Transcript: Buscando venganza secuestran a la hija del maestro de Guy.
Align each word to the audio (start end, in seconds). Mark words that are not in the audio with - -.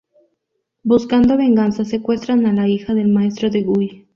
Buscando 0.81 1.37
venganza 1.37 1.85
secuestran 1.85 2.47
a 2.47 2.53
la 2.53 2.67
hija 2.67 2.95
del 2.95 3.09
maestro 3.09 3.51
de 3.51 3.61
Guy. 3.61 4.07